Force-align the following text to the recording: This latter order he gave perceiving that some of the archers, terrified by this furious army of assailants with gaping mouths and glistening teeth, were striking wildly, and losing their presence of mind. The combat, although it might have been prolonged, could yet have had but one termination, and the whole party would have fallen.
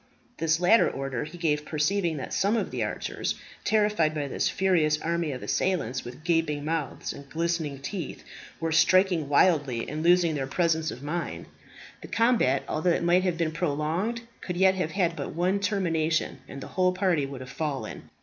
This 0.39 0.59
latter 0.59 0.89
order 0.89 1.25
he 1.25 1.37
gave 1.37 1.63
perceiving 1.63 2.17
that 2.17 2.33
some 2.33 2.57
of 2.57 2.71
the 2.71 2.83
archers, 2.83 3.35
terrified 3.63 4.15
by 4.15 4.27
this 4.27 4.49
furious 4.49 4.99
army 4.99 5.31
of 5.31 5.43
assailants 5.43 6.03
with 6.03 6.23
gaping 6.23 6.65
mouths 6.65 7.13
and 7.13 7.29
glistening 7.29 7.77
teeth, 7.77 8.23
were 8.59 8.71
striking 8.71 9.29
wildly, 9.29 9.87
and 9.87 10.01
losing 10.01 10.33
their 10.33 10.47
presence 10.47 10.89
of 10.89 11.03
mind. 11.03 11.45
The 12.01 12.07
combat, 12.07 12.63
although 12.67 12.89
it 12.89 13.03
might 13.03 13.21
have 13.21 13.37
been 13.37 13.51
prolonged, 13.51 14.21
could 14.41 14.57
yet 14.57 14.73
have 14.73 14.93
had 14.93 15.15
but 15.15 15.35
one 15.35 15.59
termination, 15.59 16.39
and 16.47 16.61
the 16.61 16.69
whole 16.73 16.93
party 16.93 17.27
would 17.27 17.41
have 17.41 17.51
fallen. 17.51 18.09